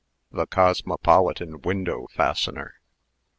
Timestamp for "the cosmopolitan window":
0.31-2.07